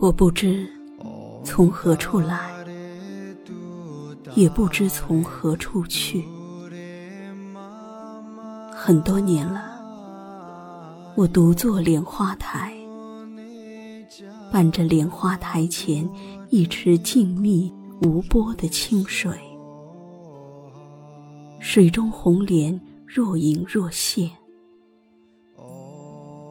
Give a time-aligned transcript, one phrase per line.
[0.00, 0.66] 我不知
[1.44, 2.49] 从何处来，
[4.34, 6.24] 也不知从何处去。
[8.72, 9.80] 很多年了，
[11.14, 12.72] 我独坐莲花台，
[14.50, 16.08] 伴着莲花台前
[16.48, 19.32] 一池静谧无波的清水，
[21.58, 24.30] 水中红莲若隐若现，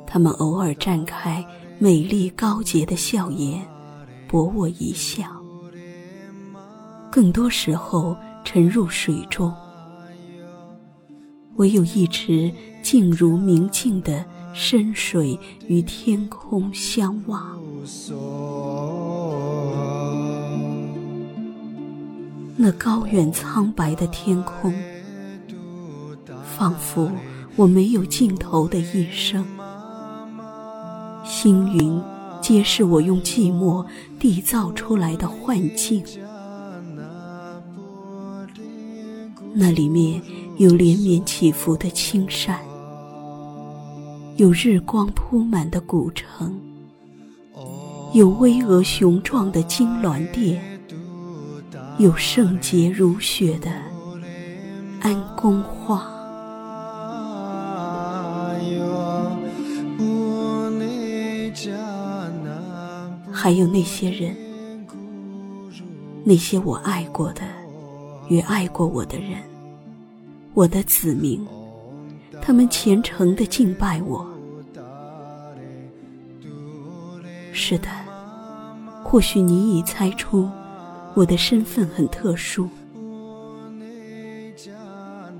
[0.05, 1.45] 它们偶尔绽开。
[1.81, 3.65] 美丽高洁的笑颜，
[4.27, 5.38] 博我一笑。
[7.11, 9.53] 更多时候沉入水中，
[11.55, 12.51] 唯有一池
[12.83, 17.59] 静如明镜的深水与天空相望。
[22.55, 24.73] 那高远苍白的天空，
[26.57, 27.11] 仿佛
[27.55, 29.45] 我没有尽头的一生。
[31.25, 32.01] 星云，
[32.41, 33.85] 皆是我用寂寞
[34.19, 36.03] 缔造出来的幻境。
[39.53, 40.21] 那里面
[40.57, 42.59] 有连绵起伏的青山，
[44.37, 46.59] 有日光铺满的古城，
[48.13, 50.61] 有巍峨雄壮的金銮殿，
[51.97, 53.71] 有圣洁如雪的
[55.01, 56.15] 安宫花。
[63.31, 64.35] 还有那些人，
[66.25, 67.41] 那些我爱过的，
[68.29, 69.41] 与爱过我的人，
[70.53, 71.45] 我的子民，
[72.41, 74.25] 他们虔诚的敬拜我。
[77.51, 77.89] 是的，
[79.03, 80.47] 或许你已猜出
[81.15, 82.69] 我的身份很特殊。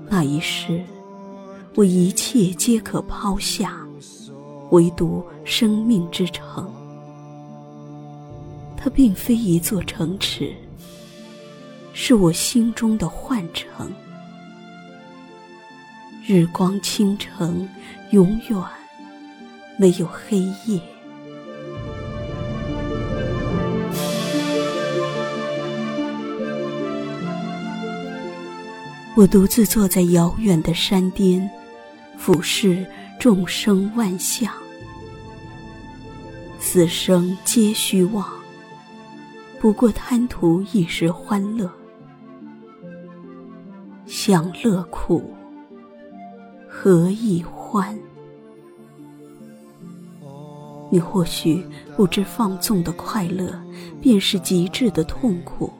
[0.08, 0.82] 那一世，
[1.76, 3.86] 我一切皆可抛下，
[4.70, 6.68] 唯独生命之城。
[8.76, 10.52] 它并非一座城池，
[11.92, 13.92] 是我心中的幻城。
[16.26, 17.68] 日光倾城，
[18.10, 18.58] 永远
[19.76, 20.80] 没有黑夜。
[29.16, 31.50] 我独自坐在遥远的山巅，
[32.16, 32.86] 俯视
[33.18, 34.52] 众生万象，
[36.58, 38.26] 死生皆虚妄。
[39.58, 41.70] 不过贪图一时欢乐，
[44.12, 45.22] 享乐苦，
[46.68, 47.96] 何以欢？
[50.90, 51.64] 你或许
[51.96, 53.48] 不知放纵的快乐，
[54.00, 55.72] 便是极致的痛苦。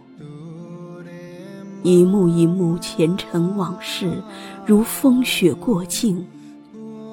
[1.83, 4.23] 一幕一幕前尘往事，
[4.65, 6.25] 如风雪过境，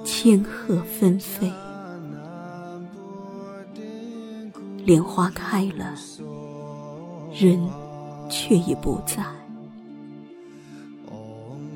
[0.03, 1.51] 千鹤纷飞，
[4.85, 5.95] 莲花开了。
[7.33, 7.59] 人
[8.29, 9.23] 却已不在，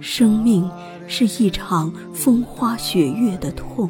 [0.02, 0.68] 生命
[1.08, 3.88] 是一场风花雪月的痛，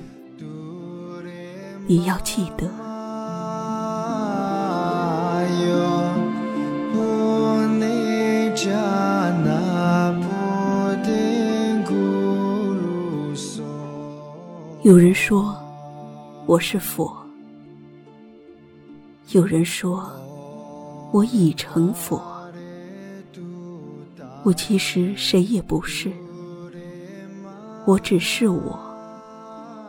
[1.87, 2.69] 你要记得。
[14.83, 15.55] 有人说
[16.45, 17.15] 我是佛，
[19.31, 20.11] 有人说。
[21.13, 22.21] 我已成佛，
[24.43, 26.11] 我其实谁也不是，
[27.85, 28.79] 我只是我，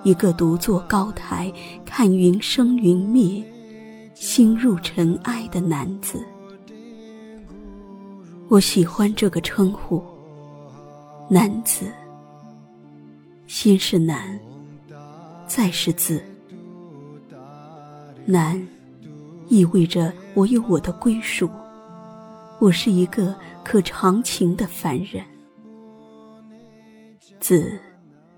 [0.02, 1.50] 一个独坐高台
[1.86, 3.42] 看云生云灭，
[4.14, 6.22] 心入尘埃的男子。
[8.48, 10.02] 我喜欢这个称呼，
[11.28, 11.86] 男子。
[13.46, 14.38] 先是男，
[15.46, 16.22] 再是子，
[18.26, 18.60] 男。
[19.48, 21.48] 意味着我有我的归属，
[22.58, 23.34] 我是一个
[23.64, 25.24] 可长情的凡人。
[27.40, 27.78] 子，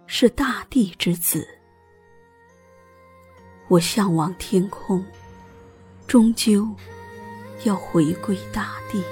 [0.07, 1.47] 是大地之子。
[3.69, 5.05] 我向往天空，
[6.07, 6.69] 终究
[7.65, 9.03] 要回归大地。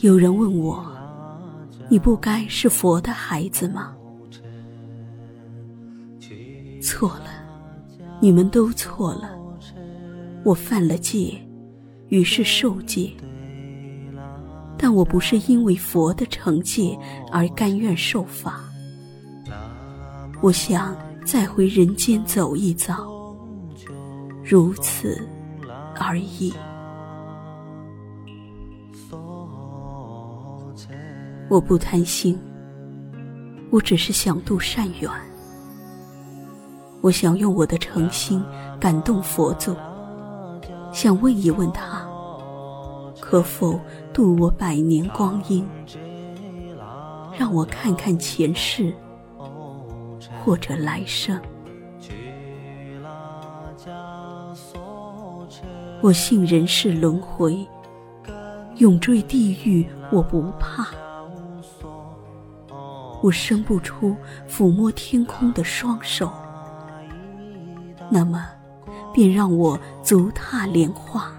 [0.00, 0.86] 有人问我
[1.88, 3.94] ：“你不该是佛的孩子吗？”
[6.80, 7.26] 错了，
[8.20, 9.36] 你们都错了。
[10.44, 11.36] 我犯了戒，
[12.08, 13.12] 于是受戒。
[14.78, 16.96] 但我不是因为佛的惩戒
[17.32, 18.62] 而甘愿受罚。
[20.40, 23.34] 我想再回人间走一遭，
[24.44, 25.20] 如此
[25.98, 26.54] 而已。
[31.48, 32.38] 我不贪心，
[33.70, 35.10] 我只是想度善缘。
[37.00, 38.44] 我想用我的诚心
[38.78, 39.74] 感动佛祖，
[40.92, 42.06] 想问一问他。
[43.20, 43.80] 可否
[44.12, 45.66] 度我百年光阴，
[47.36, 48.92] 让我看看前世
[50.44, 51.40] 或者来生？
[56.00, 57.66] 我信人世轮回，
[58.76, 60.86] 永坠地狱我不怕。
[63.20, 64.16] 我生不出
[64.48, 66.32] 抚摸天空的双手，
[68.10, 68.46] 那么
[69.12, 71.32] 便让我足踏莲花。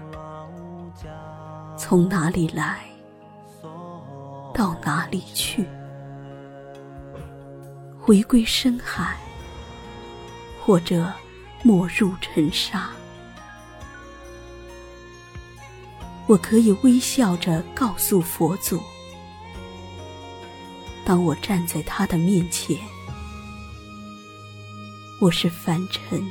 [1.78, 2.80] 从哪里来，
[4.52, 5.66] 到哪里去？
[7.98, 9.16] 回归深海，
[10.62, 11.10] 或者
[11.62, 12.90] 没入尘沙。
[16.26, 18.80] 我可以微笑着告诉佛祖：
[21.10, 22.78] 当我站在他的面前，
[25.18, 26.24] 我是凡尘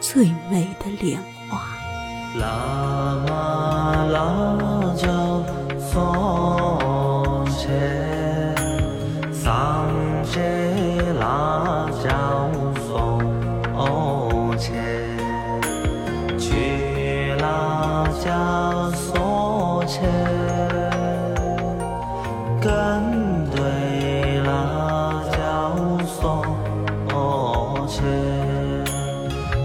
[0.00, 1.60] 最美的莲花。
[2.38, 2.40] 喇
[3.28, 5.44] 嘛拉教
[5.78, 6.25] 佛。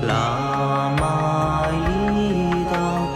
[0.07, 3.07] 喇嘛一道